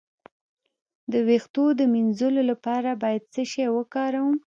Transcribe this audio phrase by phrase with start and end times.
[1.11, 4.35] د ویښتو د مینځلو لپاره باید څه شی وکاروم؟